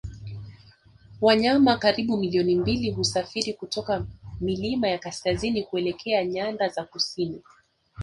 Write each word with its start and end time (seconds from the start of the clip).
Wanyama 1.21 1.77
karibu 1.77 2.17
milioni 2.17 2.55
mbili 2.55 2.91
husafiri 2.91 3.53
kutoka 3.53 4.05
milima 4.41 4.87
ya 4.87 4.97
kaskazini 4.97 5.63
kuelekea 5.63 6.25
nyanda 6.25 6.69
za 6.69 6.83
kusini 6.83 7.41